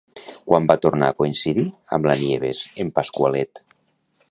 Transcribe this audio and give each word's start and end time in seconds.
Quan 0.51 0.63
va 0.71 0.77
tornar 0.85 1.09
a 1.11 1.15
coincidir 1.19 1.67
amb 1.97 2.09
la 2.11 2.17
Nieves, 2.23 2.65
en 2.85 2.93
Pasqualet? 2.99 3.65